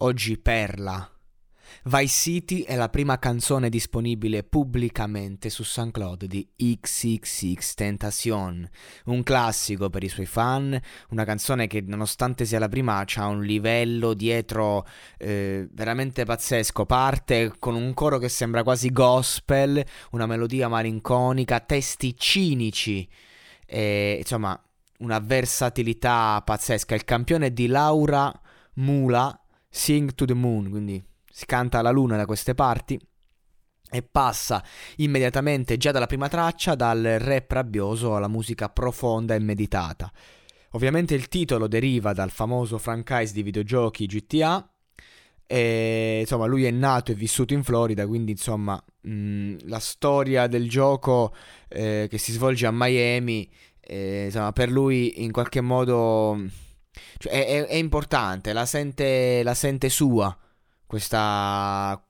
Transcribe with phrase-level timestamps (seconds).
[0.00, 1.10] Oggi Perla.
[1.84, 8.68] Vice City è la prima canzone disponibile pubblicamente su SoundCloud di XXX Tentacion,
[9.06, 10.78] un classico per i suoi fan,
[11.10, 17.54] una canzone che nonostante sia la prima ha un livello dietro eh, veramente pazzesco, parte
[17.58, 23.08] con un coro che sembra quasi gospel, una melodia malinconica, testi cinici,
[23.64, 24.60] e, insomma
[24.98, 26.94] una versatilità pazzesca.
[26.94, 28.30] Il campione di Laura
[28.74, 32.98] Mula, Sing to the Moon, quindi si canta alla luna da queste parti
[33.90, 34.64] e passa
[34.96, 40.10] immediatamente già dalla prima traccia dal rap rabbioso alla musica profonda e meditata.
[40.70, 44.68] Ovviamente il titolo deriva dal famoso franchise di videogiochi GTA
[45.46, 50.68] e insomma lui è nato e vissuto in Florida, quindi insomma mh, la storia del
[50.68, 51.34] gioco
[51.68, 53.48] eh, che si svolge a Miami,
[53.80, 56.44] eh, insomma per lui in qualche modo
[57.18, 60.36] cioè, è, è, importante, la sente, la sente sua
[60.86, 62.02] questa,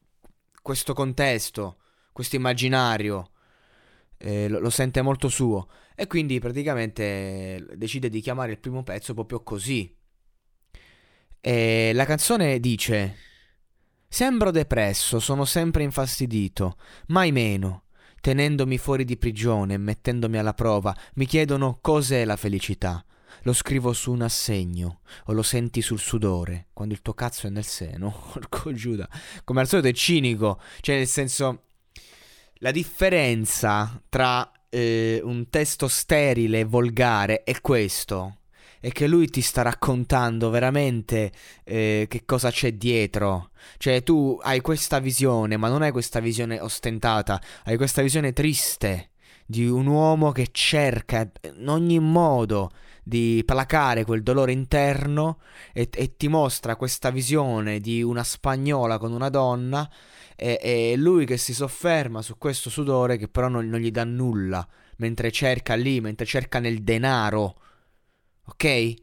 [0.63, 1.79] questo contesto,
[2.13, 3.31] questo immaginario,
[4.19, 9.15] eh, lo, lo, sente molto suo e quindi praticamente decide di chiamare il primo pezzo
[9.15, 9.95] proprio così.
[11.41, 13.17] E la canzone dice:
[14.09, 16.77] Sembro depresso, sono sempre infastidito,
[17.09, 17.85] mai meno.
[18.21, 23.05] Tenendomi fuori di prigione mettendomi alla prova, mi chiedono cos'è la felicità.
[23.43, 27.51] Lo scrivo su un assegno o lo senti sul sudore quando il tuo cazzo è
[27.51, 28.11] nel seno.
[28.33, 29.09] Porco Giuda.
[29.45, 30.61] Come al solito è cinico.
[30.81, 31.63] Cioè, nel senso.
[32.61, 38.39] La differenza tra eh, un testo sterile e volgare è questo.
[38.81, 41.33] È che lui ti sta raccontando veramente
[41.65, 43.51] eh, che cosa c'è dietro.
[43.79, 49.11] Cioè, tu hai questa visione, ma non hai questa visione ostentata, hai questa visione triste
[49.47, 52.71] di un uomo che cerca in ogni modo
[53.09, 55.39] di placare quel dolore interno
[55.73, 59.89] e, e, ti mostra questa visione di una spagnola con una donna
[60.35, 64.03] e, e lui che si sofferma su questo sudore che però non, non, gli dà
[64.03, 67.61] nulla mentre cerca lì, mentre cerca nel denaro.
[68.47, 68.65] Ok?
[68.65, 68.99] E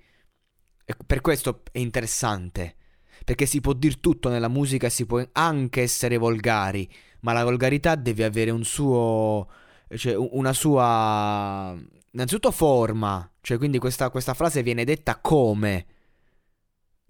[1.05, 2.75] per questo è interessante.
[3.23, 6.91] Perché si può dire tutto nella musica, si può anche essere volgari,
[7.21, 9.47] ma la volgarità deve avere un suo
[9.95, 11.77] cioè una sua
[12.13, 15.85] innanzitutto forma, cioè quindi questa, questa frase viene detta come,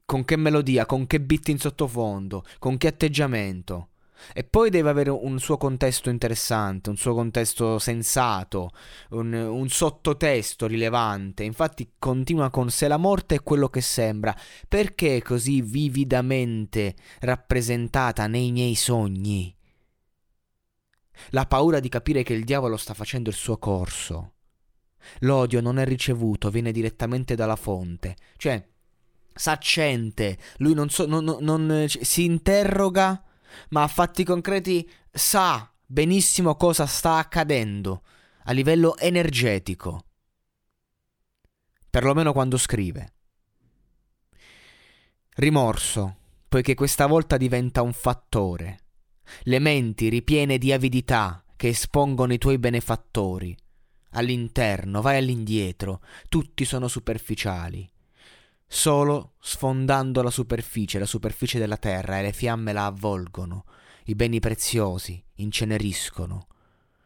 [0.05, 3.89] con che melodia, con che beat in sottofondo, con che atteggiamento.
[4.33, 8.71] E poi deve avere un suo contesto interessante, un suo contesto sensato,
[9.09, 11.43] un, un, sottotesto rilevante.
[11.43, 14.33] Infatti continua con se la morte è quello che sembra,
[14.69, 19.53] perché così vividamente rappresentata nei miei sogni?
[21.29, 24.33] La paura di capire che il diavolo sta facendo il suo corso.
[25.19, 28.15] L'odio non è ricevuto, viene direttamente dalla fonte.
[28.37, 28.65] Cioè,
[29.33, 33.23] s'accente, lui non, so, non, non, non si interroga,
[33.69, 38.03] ma a fatti concreti sa benissimo cosa sta accadendo
[38.45, 40.05] a livello energetico.
[41.89, 43.13] Perlomeno quando scrive.
[45.35, 46.17] Rimorso,
[46.47, 48.79] poiché questa volta diventa un fattore.
[49.43, 53.55] Le menti ripiene di avidità che espongono i tuoi benefattori
[54.13, 57.89] all'interno, vai all'indietro, tutti sono superficiali.
[58.65, 63.65] Solo sfondando la superficie, la superficie della terra, e le fiamme la avvolgono,
[64.05, 66.47] i beni preziosi inceneriscono.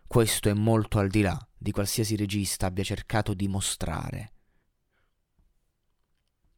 [0.07, 4.31] Questo è molto al di là di qualsiasi regista abbia cercato di mostrare.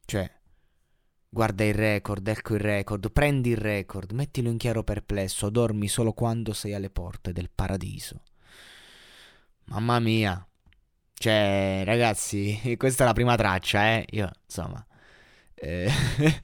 [0.04, 0.39] Cioè,
[1.30, 6.12] guarda il record, ecco il record, prendi il record, mettilo in chiaro perplesso, dormi solo
[6.12, 8.22] quando sei alle porte del paradiso.
[9.66, 10.44] Mamma mia.
[11.14, 14.06] Cioè, ragazzi, questa è la prima traccia, eh.
[14.10, 14.84] Io, insomma...
[15.54, 15.90] Eh,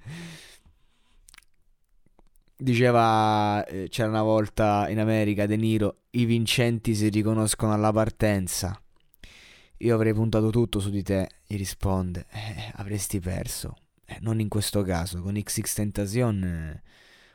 [2.56, 8.80] diceva, eh, c'era una volta in America De Niro, i vincenti si riconoscono alla partenza.
[9.78, 12.26] Io avrei puntato tutto su di te, gli risponde.
[12.30, 13.76] Eh, avresti perso.
[14.16, 16.82] Eh, non in questo caso, con XX Tentacion eh,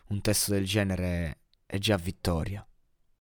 [0.08, 2.66] un testo del genere è già vittoria.